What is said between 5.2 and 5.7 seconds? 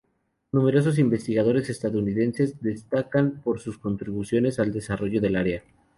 del área.